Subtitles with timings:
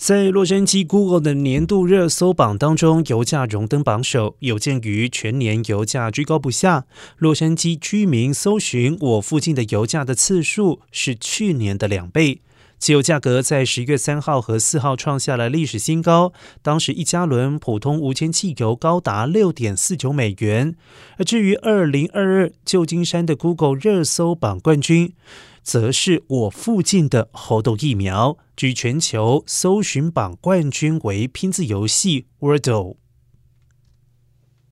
[0.00, 4.34] 在洛杉矶 Google 的年度热搜榜当中，油价荣登榜首。
[4.38, 6.86] 有鉴于全年油价居高不下，
[7.18, 12.40] 洛杉矶居民搜寻我附近的油价的次数是去年的两倍。
[12.80, 20.74] 汽油价格在十月三号和四号创下了历史新高，当时一加仑普通无铅汽油高达六点四九美元。
[21.18, 25.12] 而至于二零二二旧金山的 Google 热搜榜冠军。
[25.62, 32.99] 则是我附近的猴痘疫苗，居全球搜寻榜冠军为拼字游戏 Wordle。